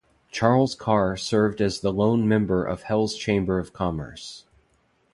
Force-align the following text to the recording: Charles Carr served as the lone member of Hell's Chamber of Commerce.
Charles 0.31 0.73
Carr 0.73 1.15
served 1.15 1.61
as 1.61 1.79
the 1.81 1.93
lone 1.93 2.27
member 2.27 2.65
of 2.65 2.81
Hell's 2.81 3.15
Chamber 3.15 3.59
of 3.59 3.71
Commerce. 3.71 4.45